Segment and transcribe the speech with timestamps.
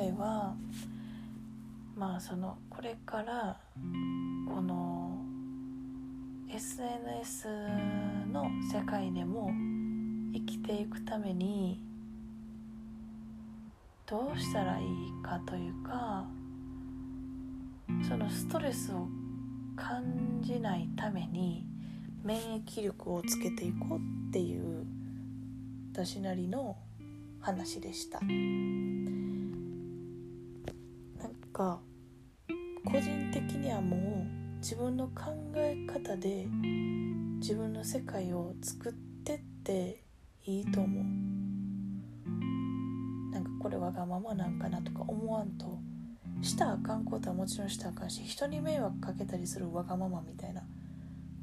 [0.00, 0.54] えは
[1.94, 3.58] まあそのこれから
[4.48, 5.18] この
[6.52, 7.48] SNS
[8.32, 9.50] の世界でも
[10.32, 11.80] 生きていくために
[14.06, 16.26] どうしたらいいかというか
[18.08, 19.06] そのストレスを
[19.76, 21.66] 感じないために
[22.24, 24.86] 免疫力をつけていこうっていう
[25.92, 26.76] 私なりの
[27.40, 28.20] 話でした。
[31.60, 31.78] か
[32.86, 35.24] 個人的にはもう自分の考
[35.56, 36.46] え方で
[37.38, 40.02] 自分の世界を作ってって
[40.46, 41.04] いいと思う。
[43.30, 45.78] なんかこれわがままなんかなとか思わんと
[46.40, 50.62] したあかんことはもちろんしたあかんし人に迷惑かけたりするわがままみたいな。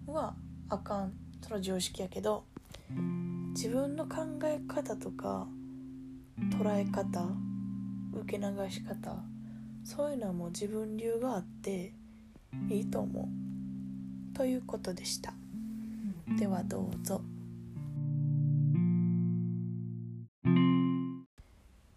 [0.07, 0.33] は
[0.69, 1.13] あかん。
[1.43, 2.45] その常識やけど
[3.55, 5.47] 自分の考え方とか
[6.59, 7.27] 捉え方
[8.13, 9.15] 受け流し方
[9.87, 11.93] そういうのはもう自分流があって
[12.69, 14.35] いいと思う。
[14.35, 15.33] ということでした。
[16.37, 17.21] ではどうぞ。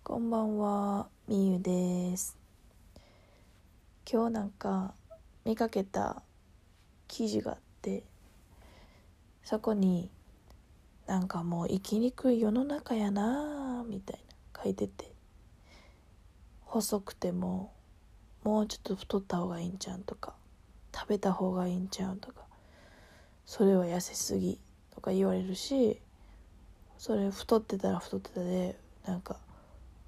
[0.05, 1.08] こんばんは。
[1.27, 2.38] みゆです。
[4.08, 4.94] 今日なんか
[5.44, 6.22] 見かけた
[7.08, 8.04] 記事があって
[9.42, 10.08] そこに
[11.08, 14.20] なんかもう生きにくい世の中やなみたい
[14.54, 15.12] な書いてて
[16.60, 17.72] 細くても
[18.42, 20.34] もうちょっと太った方がいいんちゃうとか
[20.94, 22.44] 食べた方がいいんちゃうとか
[23.44, 24.58] それは痩せすぎ
[24.94, 26.00] とか言われるし
[26.98, 29.36] それ太ってたら太ってたでなんか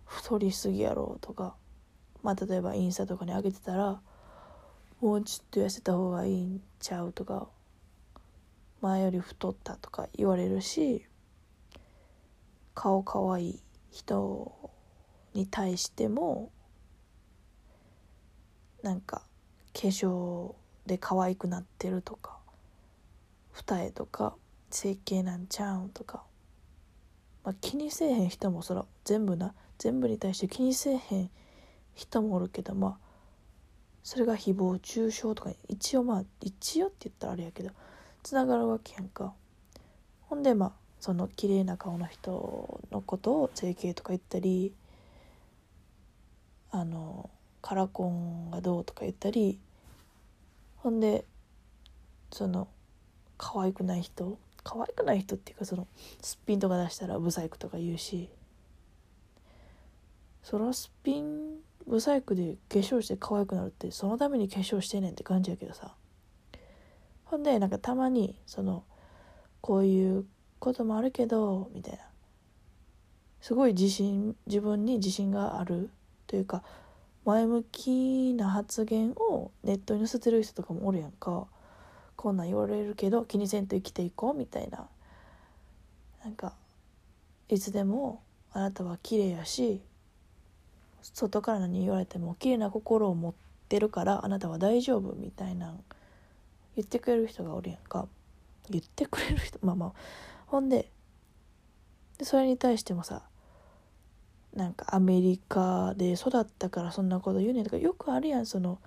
[0.06, 1.54] 太りすぎやろとか
[2.22, 4.00] まあ例えばインスタとかに上げてたら
[5.00, 7.48] もうちょっと痩せた方がいいんちゃうとか
[8.80, 11.06] 前より太ったとか言われるし
[12.74, 14.70] 顔かわいい人
[15.34, 16.50] に対しても
[18.82, 19.22] なんか
[19.72, 20.54] 化粧
[20.86, 22.38] で可愛くなってるとか
[23.52, 24.34] 二重とか
[24.70, 26.22] 整形なんちゃうんとか、
[27.44, 31.30] まあ、気にせえへん人もそら全部な全部に対して気にせえへん
[31.94, 32.96] 人もおるけどまあ
[34.02, 37.70] それが誹謗中傷とか一応まあ一応って言ったらあれやけど
[38.22, 39.34] つながるわけやんか。
[40.22, 44.72] ほんでまあその綺麗な顔の人のことを整形とか言ったり
[46.70, 47.28] あの
[47.62, 49.58] カラコンがどうとか言ったり
[50.76, 51.24] ほんで
[52.32, 52.68] その
[53.38, 55.86] 可愛くない人可愛くない人っていうかその
[56.20, 58.28] すっぴんとか出したらブサイクとか言うし
[60.42, 61.56] そらすっぴん
[61.86, 65.94] ブサイクで化粧して可愛くなるってそのために化粧してねんって感じやけどさ。
[67.24, 68.84] ほんでなんかたまにその
[69.62, 70.26] こういう
[70.58, 72.00] こともあるけどみたいな。
[73.40, 75.90] すごい自信自分に自信がある
[76.28, 76.62] というか
[77.24, 81.46] 前向きな発言をネットに載せてる人とかもおるやんか。
[82.16, 84.88] こんなん言われるけど気にせんと生きていこうみたいな。
[86.24, 86.54] なんか
[87.48, 88.22] いつでも
[88.52, 89.80] あなたは綺麗やし
[91.02, 93.34] 外から何言われても綺麗な心を持っ
[93.68, 95.74] てるからあなたは大丈夫みたいな
[96.76, 98.06] 言ってくれる人がおるやんか。
[98.70, 99.92] 言ってくれる人まあまあ。
[100.46, 100.88] ほんで
[102.18, 103.22] でそれに対してもさ
[104.54, 108.46] なんかアメリカで育ったからそんなこと言うねんとかよくあるやん。
[108.46, 108.78] その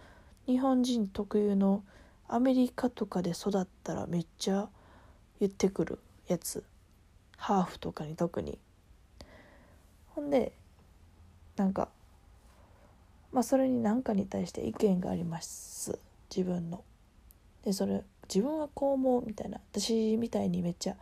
[0.46, 1.84] 日本人特有の
[2.28, 4.70] アメリカとかで育ったらめっちゃ
[5.40, 6.64] 言ってくるやつ。
[7.38, 8.59] ハーフとかに特に。
[10.09, 10.54] ほんで
[11.58, 11.90] なんか
[13.31, 15.98] まあそれに何かに対して意見があります。
[16.30, 16.84] 自分の。
[17.64, 19.59] でそれ自分はこう思うみたいな。
[19.72, 20.96] 私みたいにめっちゃ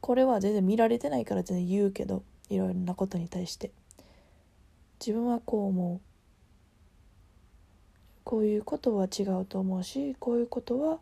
[0.00, 2.24] これは全然見られてないから全然言うけど。
[2.48, 3.70] いろいろなことに対して。
[4.98, 6.00] 自分はこう思う。
[8.24, 10.98] こういうことは違うと思うしこういうことは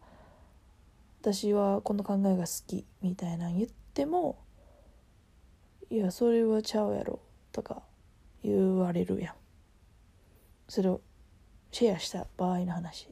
[1.23, 4.37] 私はこの考えが好きみたいな言っても
[5.89, 7.21] いやそれはちゃうやろ
[7.51, 7.81] とか
[8.43, 9.35] 言われるやん。
[10.69, 11.01] それを
[11.73, 13.09] シェアした場合の話。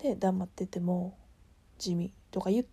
[0.00, 1.16] で黙ってても
[1.76, 2.66] 地味とか言っ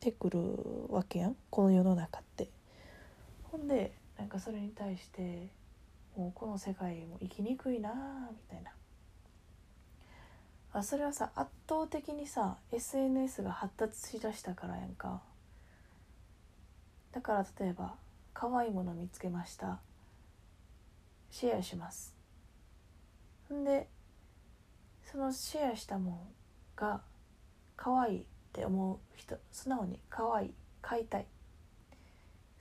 [0.00, 0.40] てくる
[0.88, 1.36] わけやん。
[1.50, 2.48] この世の中って。
[3.50, 5.48] ほんでなんかそれに対して
[6.16, 7.90] もうこの世界も生きにくいな
[8.30, 8.70] みたいな。
[10.72, 15.20] あそれはさ圧倒的にさ SNS が発達しだしたからやんか。
[17.12, 17.94] だから例えば
[18.32, 19.80] 可愛いもの見つけました。
[21.30, 22.14] シェアします。
[23.48, 23.88] ほんで
[25.10, 26.18] そのシェアしたもの
[26.76, 27.00] が
[27.76, 31.26] 可愛いって思う人素直に可愛い買いたい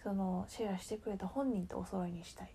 [0.03, 2.51] そのシェアしてくれた本人とお揃いにしたい。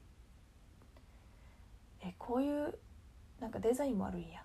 [2.00, 2.78] えこういう
[3.40, 4.40] なんかデザインもあるんや。
[4.40, 4.44] っ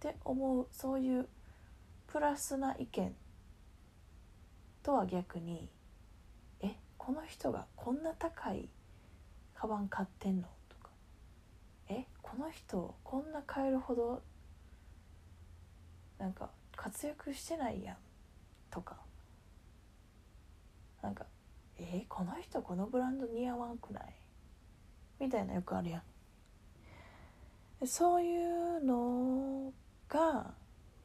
[0.00, 1.28] て思うそういう
[2.06, 3.14] プラスな意見
[4.82, 5.68] とは逆に
[6.60, 8.68] えこの人がこんな高い
[9.54, 10.90] カバン買ってんのとか。
[11.88, 14.22] えこの人こんな買えるほど
[16.18, 17.96] なんか活躍してないやん
[18.70, 18.96] とか。
[21.02, 21.24] なんか
[21.80, 24.14] えこの人このブランド似合わんくない？
[25.18, 26.02] みたいなよくあるや
[27.82, 27.86] ん。
[27.86, 29.72] そういうの
[30.08, 30.52] が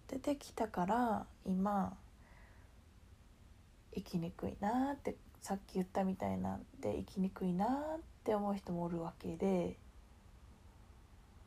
[0.08, 1.96] 出てきたから今
[3.94, 9.78] 生きにくいなってさっき言ったみたいなんで生きにくいなって思う人もおるわけで。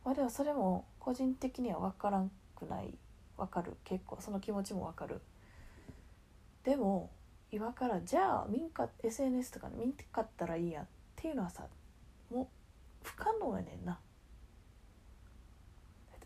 [0.05, 2.95] まあでもそれも個人的には分からんくない。
[3.37, 3.77] 分かる。
[3.85, 5.21] 結構その気持ちも分かる。
[6.65, 7.11] でも
[7.51, 10.87] 今からじゃあ民家 SNS とか見てかったらいいやっ
[11.17, 11.65] ていうのはさ
[12.31, 12.47] もう
[13.03, 13.99] 不可能やねんな。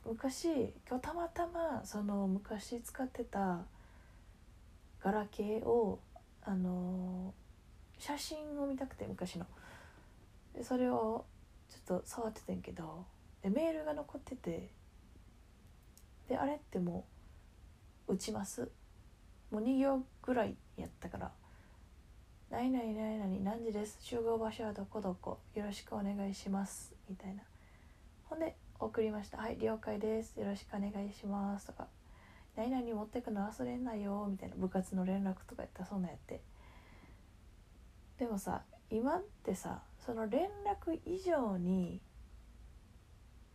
[0.05, 3.61] 昔今日たまたまその昔使ってた
[5.01, 6.01] ガラケーを
[6.43, 7.33] あの
[7.99, 9.47] 写真を見たくて昔の。
[10.55, 11.25] でそれを
[11.71, 13.05] ちょっと触っててんけど
[13.43, 14.71] でメールが残ってて。
[16.29, 17.05] であれっても
[18.09, 18.71] う打ちます。
[19.51, 21.33] もう2行ぐらいやったから
[22.51, 23.99] 「何々何々何時です？
[24.01, 25.39] 集合場所はどこどこ？
[25.55, 27.43] よろしくお願いします」みたいな。
[28.25, 30.39] ほんで送りました「はい了解です。
[30.41, 31.89] よろしくお願いします」とか
[32.57, 34.57] 「何々持ってくの忘れんなよ」みたいな。
[34.57, 36.41] 部活の連絡とかやったそんなんやって。
[38.19, 42.01] でもさ今ってさその連絡以上に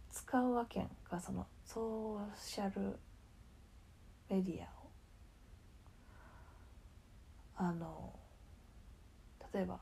[0.09, 1.19] 使うわけんか。
[1.19, 2.97] そのソーシャル
[4.29, 4.86] メディアを。
[7.57, 8.13] あの
[9.54, 9.80] 例えば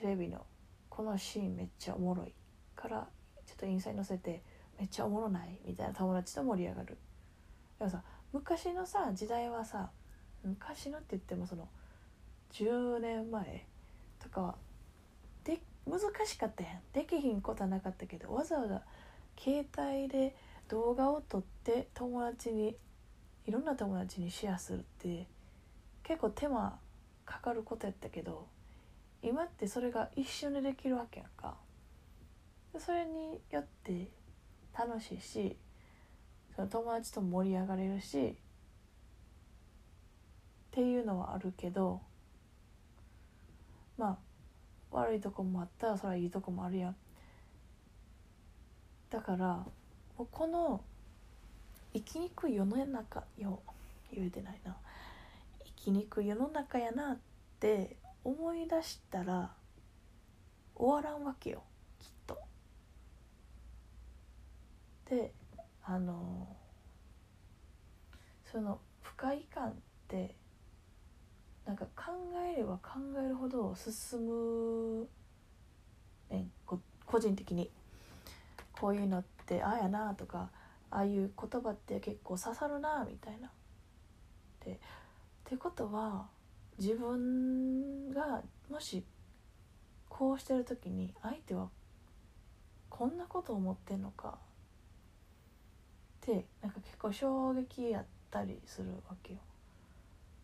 [0.00, 0.44] テレビの
[0.88, 2.32] このシーンめっちゃおもろい
[2.74, 3.06] から
[3.46, 4.42] ちょっとインスタに載せて
[4.78, 6.96] めっちゃおもろないみたいな友達と盛り上がる。
[7.78, 9.90] でもさ昔のさ時代はさ
[10.44, 11.68] 昔のって言ってもその
[12.52, 13.66] 10年前
[14.22, 14.54] とかは
[15.44, 16.80] で難しかったやん。
[16.92, 18.82] できひんことはなかったけどわざわざ
[19.38, 20.34] 携帯で
[20.68, 22.76] 動画を撮って友達に
[23.46, 25.26] いろんな友達にシェアするって
[26.06, 26.78] 結構手間
[27.24, 28.46] かかることやったけど
[29.22, 31.56] 今ってそれが一瞬でできるわけやんか。
[32.78, 34.08] それによって
[34.78, 35.56] 楽しいし
[36.54, 38.32] その友達と盛り上がれるしっ
[40.70, 42.02] ていうのはあるけど
[43.96, 44.16] まあ
[44.90, 46.96] 悪いとこもあったらそれはいいとこもあるやん。
[49.10, 49.66] だからも
[50.20, 50.82] うこの
[51.94, 53.60] 生きにくい世の中よ
[54.12, 54.76] 言えてないな。
[55.86, 57.18] きにくい世の中やなっ
[57.60, 59.52] て思い出したら
[60.74, 61.62] 終わらんわけよ
[62.00, 62.40] きっと。
[65.08, 65.32] で
[65.84, 66.48] あの
[68.50, 69.74] その不快感っ
[70.08, 70.34] て
[71.64, 72.12] なんか考
[72.52, 75.06] えれば考えるほど進む
[76.30, 76.80] ね個
[77.20, 77.70] 人的に
[78.72, 80.50] こういうのってああやなとか
[80.90, 83.52] ああいう言葉って結構刺さるなみたいな。
[84.64, 84.80] で
[85.46, 86.26] ってことは
[86.76, 89.04] 自分がもし
[90.08, 91.68] こうしてる時に相手は
[92.90, 94.38] こんなことを思ってんのか
[96.24, 99.38] ってなんか結構衝撃やったりするわけよ。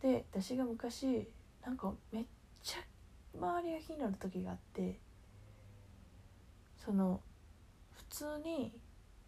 [0.01, 1.27] で私が昔
[1.65, 2.25] なんかめっ
[2.61, 2.79] ちゃ
[3.37, 4.99] 周りが気になる時があって
[6.77, 7.19] その
[7.91, 8.71] 普通に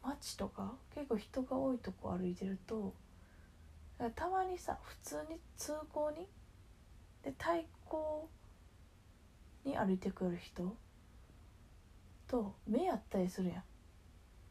[0.01, 2.93] 街とか結構人が多いとこ歩いてると
[4.15, 6.27] たまにさ普通に通行に？
[7.23, 8.29] で対向
[9.63, 10.75] に歩いてくる人？
[12.27, 13.63] と目合ったりするやん。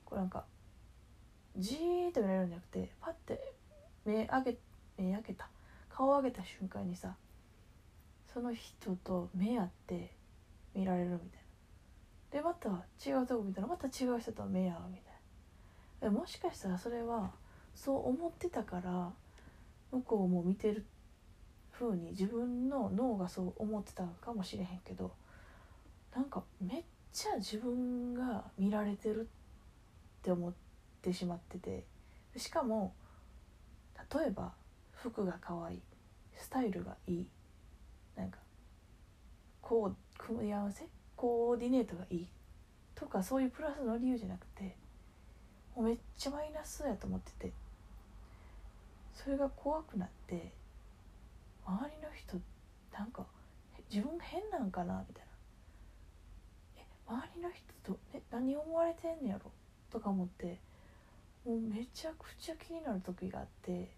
[0.04, 0.44] これなんか
[1.56, 3.40] じーっと見られるんじゃなくてパッて
[4.04, 4.58] 目上げ
[4.96, 5.48] 目開けた。
[5.90, 7.14] 顔上げた瞬間にさ
[8.32, 10.10] その人と目合って
[10.74, 12.40] 見られるみたいな。
[12.40, 12.68] でまた
[13.08, 14.98] 違うとこ見たらまた違う人と目合うみ
[16.00, 16.18] たいな。
[16.18, 17.30] もしかしたらそれは
[17.76, 19.12] そう思ってたから
[19.94, 20.84] 向こうも見てる
[21.70, 25.12] 風に自分の脳がそう思ってたかもしれへんけど
[26.14, 26.82] なんかめっ
[27.12, 29.24] ちゃ自分が見られてるっ
[30.22, 30.52] て思っ
[31.00, 31.84] てしまってて
[32.36, 32.94] しかも
[34.12, 34.52] 例えば
[34.92, 35.82] 服が可愛い
[36.36, 37.26] スタイルがいい
[38.16, 38.38] なんか
[39.62, 42.28] こう組み合わせコーディネートがいい
[42.96, 44.76] とかそういうプラスの理由じゃなくて
[45.76, 47.52] もうめっちゃマイナスやと思ってて
[49.14, 50.52] それが怖くなって
[51.64, 52.36] 周りの人
[52.92, 53.24] なんか
[53.90, 55.30] 自分変なんかなみたいな。
[56.76, 59.50] え周りの人とえ何思われてんねやろ？
[59.90, 60.60] とか思って
[61.44, 63.90] もうめちゃくちゃ気になる時があって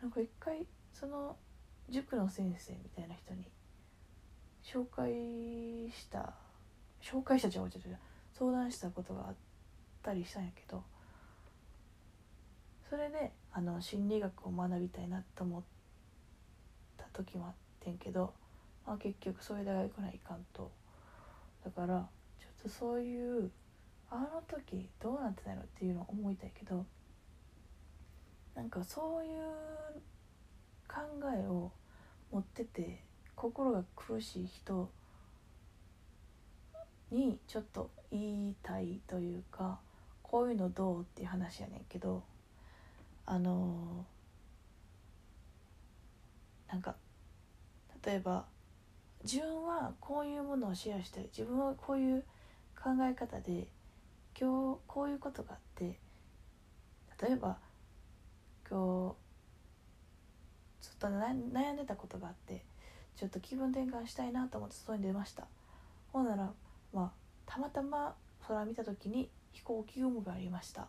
[0.00, 1.36] なんか一回その
[1.88, 3.50] 塾の先生みたいな人に
[4.62, 6.34] 紹介した
[7.00, 7.98] 紹介したちゃうちゃうちゃう
[8.32, 9.34] 相談したことがあっ
[10.02, 10.82] たりしたんやけど
[12.88, 15.62] それであの心理学を学びたいなと思っ
[16.96, 18.32] た時もあってんけど、
[18.86, 20.70] まあ、結局そういう大学ないかんと。
[21.64, 23.50] だからちょっとそういう
[24.10, 26.84] あの時どうなってたのっていうのを思いたいけど
[28.54, 29.32] なんかそういう
[30.86, 31.00] 考
[31.34, 31.72] えを
[32.30, 33.02] 持ってて
[33.34, 34.90] 心が苦しい人
[37.10, 39.78] にちょっと言いたいというか
[40.22, 42.22] こういうのどうっていう話やねんけど
[43.26, 46.96] あのー、なんか
[48.04, 48.44] 例えば
[49.22, 52.24] 自分はこういうものをシェアしたい自分はこういう
[52.76, 53.68] 考え方で
[54.38, 55.98] 今日こういうことがあって
[57.22, 57.58] 例えば
[58.68, 59.14] 今
[60.80, 62.64] 日ずっと悩んでたことがあって
[63.16, 65.46] ちょっと気分転換したいなと思って外に出ました。
[66.12, 66.50] ほんなら
[66.92, 67.10] まあ
[67.46, 68.14] たまたま
[68.48, 70.88] 空見た時に飛行機雲がありました。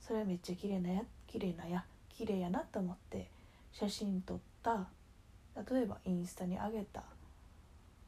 [0.00, 3.28] それはめっちゃ綺麗なや綺麗なや綺麗やなと思って
[3.72, 4.88] 写真撮った
[5.70, 7.04] 例えばインスタに上げた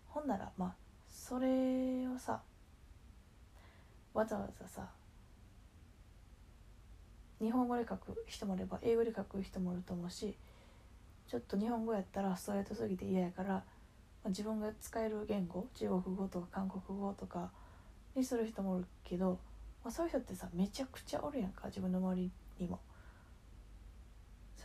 [0.09, 0.75] ほんならまあ
[1.09, 2.41] それをさ
[4.13, 4.89] わざわざさ
[7.41, 10.35] 日本語で書く人もいれば英語で書く人もいると思うし
[11.29, 13.63] ちょっと日本語やったらストレートすぎて嫌やから、ま
[14.27, 17.51] あ、自分が使える言語中国語とか韓国語とか
[18.17, 19.39] にする人もおるけど、
[19.85, 22.81] まあ、そういう人ってさめちゃくちゃおるやんか自分の周りにも。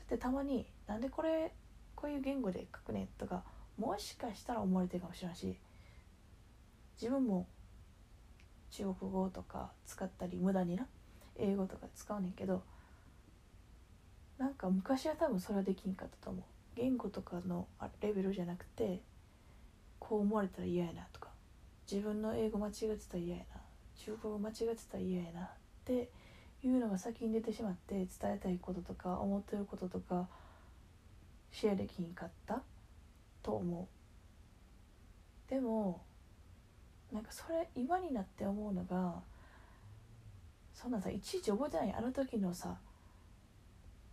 [0.07, 1.53] そうやってたまに「なんでこれ
[1.95, 3.43] こういう言語で書くね」とか
[3.77, 5.57] もしかしたら思われてるかもしれないし
[6.99, 7.47] 自分も
[8.69, 10.87] 中国語とか使ったり無駄にな
[11.35, 12.63] 英語とか使うねんけど
[14.37, 16.43] なんか昔は多分それはできんかったと思う。
[16.75, 17.67] 言語とかの
[18.01, 19.01] レベルじゃなくて
[19.97, 21.29] こう思われたら嫌やなとか
[21.91, 23.61] 自分の英語間違ってたら嫌やな
[23.95, 25.49] 中国語間違ってたら嫌やなっ
[25.85, 26.11] て
[26.63, 30.27] いうのが先に出てしまって伝えたいこととか思ってることとか
[31.51, 32.61] シェアできんかった
[33.43, 35.49] と思う。
[35.49, 36.01] でも
[37.11, 39.21] なんかそれ今になって思うのが
[40.73, 42.77] そんなさいちいち覚えてないあの時のさ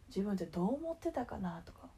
[0.09, 1.89] 自分ってどう思ってたかなとか。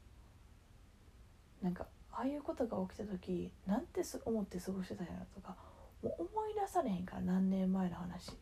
[1.62, 5.56] なんかああいうことが起きた時なんて思って過ごしてたんやろとか。
[6.02, 8.32] もう思い出されへんから何年前の話。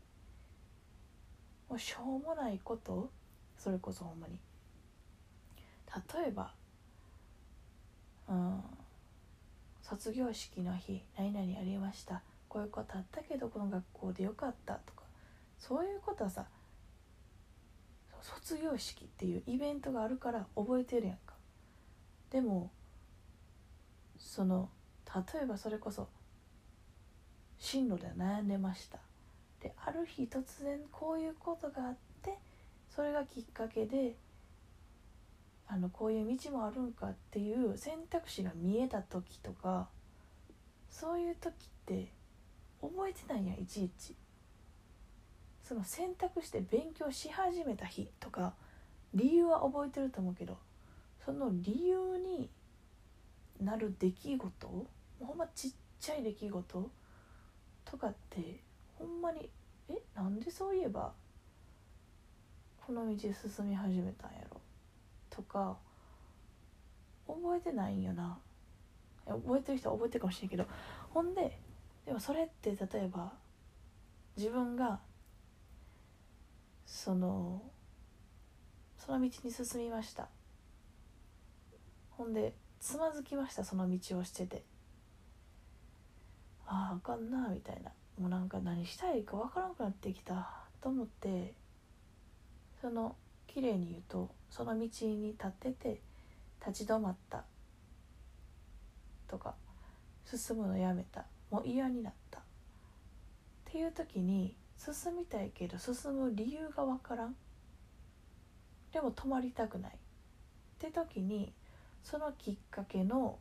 [1.75, 3.11] もうしょうもないこと
[3.59, 4.39] それこそほんまに。
[6.17, 6.53] 例えば
[8.29, 8.61] うん
[9.83, 12.23] 卒業式の日何々ありました。
[12.49, 15.03] こういうことあったけどこの学校でよかったとか
[15.59, 16.47] そういうことはさ
[18.23, 21.35] 卒業式っていうイベントがあるから覚えてるやんか。
[22.31, 22.71] でも
[24.17, 24.69] その
[25.13, 26.07] 例えばそれこそ
[27.59, 29.04] 進路で悩んでました。
[29.65, 32.39] である日突然こういうことがあって
[32.95, 34.15] それがきっかけで
[35.67, 39.89] あのこういう道もあるんかっていう選択肢が見えた時とか
[40.91, 41.55] そういう時っ
[41.87, 42.13] て
[42.83, 44.15] 覚えてないやいちいち。
[45.63, 48.53] その選択して勉強し始めた日とか
[49.15, 50.59] 理由は覚えてると思うけど
[51.25, 52.51] その理由に
[53.63, 54.87] なる出来事
[55.21, 56.91] ほんまちっちゃい出来事
[57.87, 58.61] とかって
[58.99, 59.51] ほんまに
[59.89, 61.13] えなんでそういえば
[62.87, 63.35] この道進
[63.69, 64.61] み始めたんやろ？
[65.31, 65.77] とか
[67.27, 68.39] 覚えてないんよな。
[69.27, 70.67] 覚えてる人は覚えてるかもしれんけど
[71.11, 71.59] ほんで
[72.05, 73.33] でもそれって例えば
[74.37, 75.01] 自分が
[76.85, 77.63] その
[78.99, 80.29] その道に進みました。
[82.11, 84.63] ほんでつまずきましたその道をしてて。
[86.67, 87.91] あああかんなみたいな。
[88.21, 90.49] もうなんか何したいか分からなくなってきた
[90.81, 91.55] と思って
[92.81, 93.17] その
[93.47, 96.01] 綺麗に言うとその道に立ってて
[96.67, 97.45] 立ち止まった。
[99.29, 99.55] とか
[100.25, 101.25] 進むのやめた。
[101.51, 102.39] もう嫌になった。
[102.39, 102.43] っ
[103.65, 107.35] ていう時に進みたいけど進む理由が分からん。
[108.93, 109.93] でも止まりたくない。
[109.93, 109.97] っ
[110.79, 111.53] て時に
[112.03, 113.39] そのきっかけの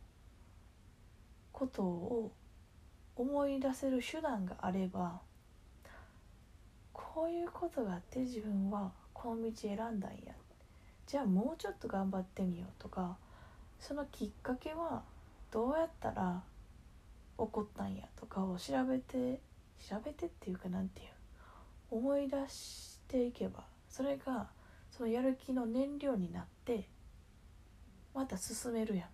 [1.52, 2.32] ことを
[3.16, 5.20] 思い出せる手段があれば
[6.92, 10.34] こういうことがあって自分はこの道選んだんや。
[11.06, 13.18] じゃあもうちょっと頑張ってみようとか
[13.80, 15.04] そのきっかけは
[15.52, 16.42] どうやったら
[17.38, 19.40] 起こったんやとかを調べて
[19.88, 21.08] 調べてっていうかなんていう
[21.92, 24.48] 思い出していけばそれが
[24.90, 26.88] そのやる気の燃料になって
[28.16, 29.08] また進めるやん。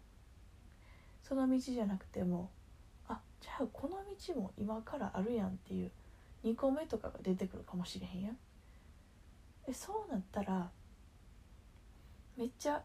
[1.23, 2.49] その道じゃなくても
[3.41, 3.97] じゃあこの
[4.33, 5.91] 道も今からあるやんっていう
[6.43, 8.37] 2個目とかが出てくるかもしれへんやん。
[9.65, 10.69] でそうなったら
[12.37, 12.81] めっちゃ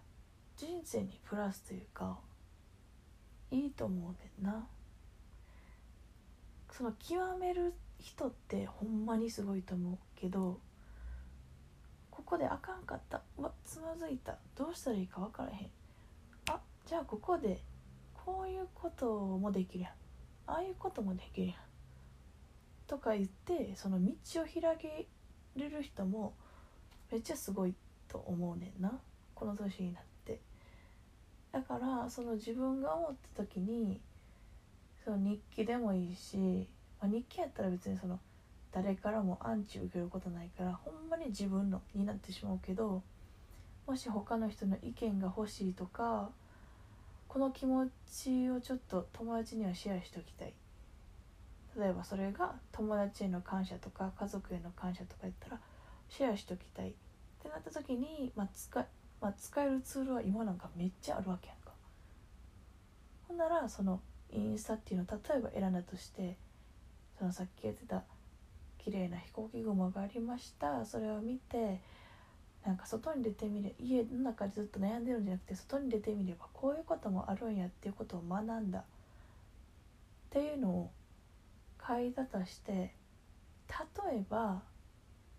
[0.57, 2.19] 人生にプラスというか
[3.51, 4.67] いいと思うねんな。
[6.71, 10.59] その極める人ってほんまにすごいと思うけど
[12.11, 13.23] ここであかんかった。
[13.37, 14.37] わつまずいた。
[14.57, 15.71] どうしたらいいか分からへん。
[16.51, 17.61] あじゃあここで
[18.25, 19.93] こういうこともできるやん。
[20.47, 21.57] ああいうこともできるやん。
[22.87, 25.07] とか言ってその道を開け
[25.57, 26.35] れる人も
[27.11, 27.75] めっちゃすごい
[28.09, 28.99] と思うねんな。
[29.35, 30.41] この年になって。
[31.53, 34.01] だからその自分が思った時に
[35.05, 36.69] その日記でもいいし、
[37.01, 38.19] まあ、日記やったら別にその
[38.73, 43.03] 誰からもアンチ受けることないからほんまに自分のになってしまうけど
[43.87, 46.31] もし他の人の意見が欲しいとか
[47.35, 50.53] この気持ちをちょっと友達にはシェアしておきたい。
[51.77, 55.59] 例えばそれが友達への感謝とか家族への感謝とか言ったら
[56.09, 56.91] シェアしておきたい。
[56.91, 56.93] っ
[57.43, 58.87] てなった時に、まあ使
[59.21, 61.73] まあ、使えるツールは今なんかめっちゃあるわけやんか。
[63.27, 64.01] ほんならその
[64.31, 66.37] インスタっていうのを例えば選んだとして
[67.19, 68.05] そのさっき言ってた
[68.79, 70.85] 綺麗な飛行機雲がありました。
[70.85, 71.81] それを見て
[72.65, 78.79] なんか外に出てみれ家の中でずっと悩んでるんじゃなくて外に出てみればこういうこともあるんやっていうことを学んだ。
[78.79, 78.83] っ
[80.31, 80.91] ていうのを
[81.87, 84.63] 書いたとして例えば、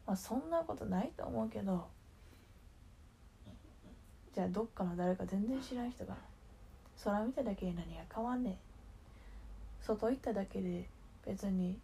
[0.06, 1.88] まあ、そんなことないと思うけど
[4.34, 6.16] じゃあどっかの誰か全然知らん人が
[7.04, 8.58] 空見ただけで何が変わんねん。
[9.82, 10.88] 外行っただけで
[11.26, 11.78] 別に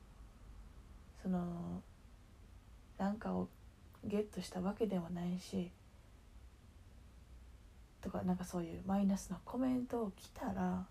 [1.22, 1.82] その
[2.98, 3.48] なんかを
[4.04, 5.72] ゲットしたわけではないし
[8.02, 10.86] とかなんかそういうマイナスなコメントを来たら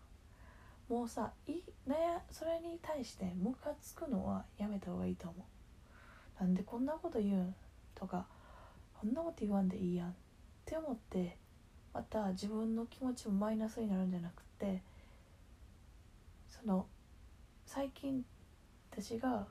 [0.88, 1.52] もうさい
[1.86, 1.96] ね
[2.30, 6.42] それに対してムカつくのはやめた方がいいと思う。
[6.42, 7.54] なんでこんなこと言うん
[7.94, 8.26] とか
[8.98, 10.12] こんなこと言わんでいいやんっ
[10.64, 11.36] て思って
[11.92, 14.82] また自分の気持ちもマイナスになるんじゃなくて
[16.48, 16.86] その
[17.66, 18.24] 最近
[18.90, 19.46] 私が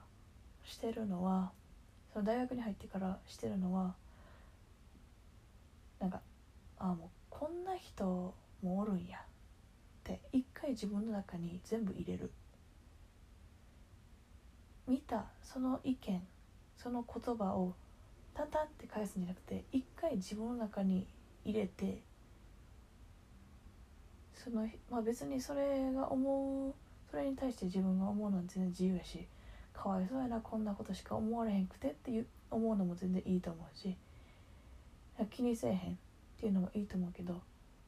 [0.66, 1.52] してるのは
[2.14, 3.96] その大学に入ってからしてるのは
[6.00, 6.22] なんか
[6.78, 9.20] ああもうこんな人もおるんや。
[9.20, 9.22] っ
[10.04, 12.32] て一回自分の中に全部入れる。
[14.88, 16.22] 見たその意見
[16.76, 17.76] その言葉を
[18.34, 21.06] タンタンって返すんじゃなくて一回自分の中に
[21.46, 22.02] 入れて
[24.34, 26.74] そのまあ別にそれが思う
[27.12, 29.28] それに対して自分が思うのは全然自由やし
[29.82, 33.96] かわいそうやなこんなことしか思われへんくてって思うのも全然いいと思うし。
[35.28, 35.96] 気にせえへんっ
[36.40, 37.42] ていうのもいいと思うけど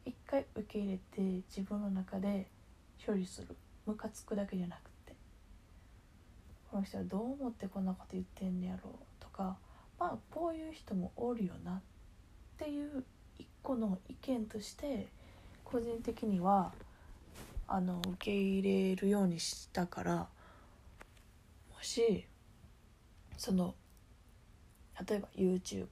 [0.05, 1.21] 一回受け入れて
[1.55, 2.47] 自分の中で
[3.05, 5.15] 処理するムカつくだけじゃなくて
[6.69, 9.57] この人はどう思ってこんなこと言ってんねやろうとか
[9.99, 11.81] まあこういう人もおるよなっ
[12.57, 13.03] ていう
[13.37, 15.07] 一個の意見として
[15.63, 16.73] 個人的には
[17.67, 20.27] あの受け入れるようにしたから
[21.83, 22.27] し
[23.37, 23.75] その
[25.07, 25.87] 例えば YouTube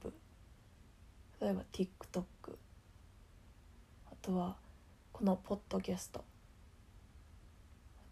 [1.40, 2.24] 例えば TikTok
[4.06, 4.56] あとは
[5.12, 6.24] このポッドキャスト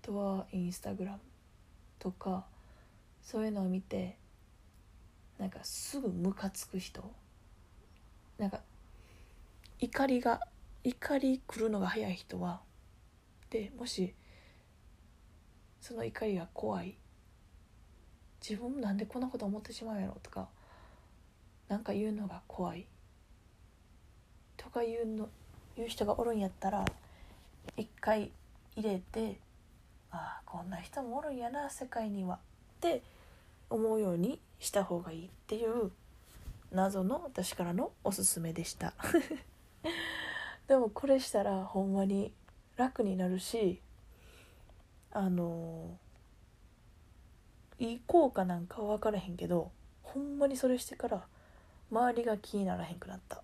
[0.02, 1.18] あとはインスタグラム
[1.98, 2.46] とか
[3.22, 4.16] そういうのを見て
[5.38, 7.12] なんかすぐムカつく人
[8.38, 8.60] なんか
[9.78, 10.40] 怒りが
[10.82, 12.60] 怒り来るのが早い人は
[13.50, 14.14] でもし
[15.80, 16.96] その怒りが怖い
[18.40, 20.48] 自分なんでこんなこと思ってしまうやろとか
[21.68, 22.87] 何か言うのが怖い。
[24.57, 25.29] とか言うの
[25.77, 26.85] 言う人がおるんやったら
[27.77, 28.33] 一回
[28.77, 29.38] 入れて
[30.11, 32.38] ああこんな人もおるんやな世界にはっ
[32.81, 33.03] て
[33.70, 35.90] 思うようにした方がいいっていう
[36.72, 38.94] 謎の私からのおすすめでした。
[40.66, 42.33] でもこれしたらほんまに
[42.77, 43.81] 楽になるし
[45.11, 45.98] あの
[47.78, 49.70] いい効果なんかは分からへんけど
[50.02, 51.26] ほんまにそれしてから
[51.90, 53.42] 周りが気にならへんくなった。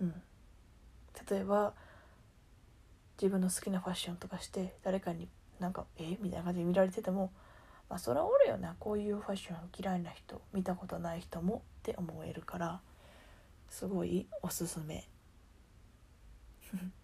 [0.00, 0.14] うん。
[1.28, 1.74] 例えば
[3.20, 6.16] 自分の好きなファッションとかして誰かになんか「え？
[6.20, 7.32] みたいな感じで見られてても
[7.90, 8.76] まあそれはおるよな。
[8.78, 12.80] こういうファッション嫌いな人見たことない人もって思えるから
[13.70, 15.08] すごいおすすめ。